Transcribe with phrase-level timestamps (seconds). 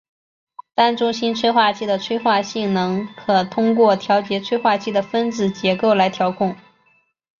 [0.73, 6.55] 单中心催化剂的催化性能可通过调节催化剂的分子结构来调控。